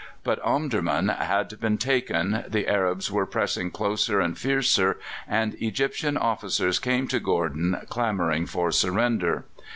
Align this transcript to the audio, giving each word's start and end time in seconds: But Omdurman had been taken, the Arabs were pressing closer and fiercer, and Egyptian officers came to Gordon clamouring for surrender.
But 0.23 0.41
Omdurman 0.43 1.09
had 1.09 1.59
been 1.59 1.77
taken, 1.77 2.43
the 2.47 2.67
Arabs 2.67 3.11
were 3.11 3.27
pressing 3.27 3.69
closer 3.69 4.19
and 4.19 4.35
fiercer, 4.35 4.97
and 5.27 5.53
Egyptian 5.61 6.17
officers 6.17 6.79
came 6.79 7.07
to 7.09 7.19
Gordon 7.19 7.79
clamouring 7.87 8.47
for 8.47 8.71
surrender. 8.71 9.45